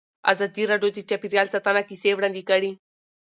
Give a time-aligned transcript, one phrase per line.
[0.31, 2.71] ازادي راډیو د چاپیریال ساتنه کیسې وړاندې کړي.